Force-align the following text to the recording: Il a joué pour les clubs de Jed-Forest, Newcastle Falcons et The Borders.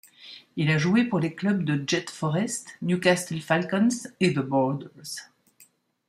Il 0.55 0.71
a 0.71 0.79
joué 0.79 1.03
pour 1.03 1.19
les 1.19 1.35
clubs 1.35 1.63
de 1.63 1.83
Jed-Forest, 1.87 2.69
Newcastle 2.81 3.39
Falcons 3.39 3.89
et 4.19 4.33
The 4.33 4.39
Borders. 4.39 5.29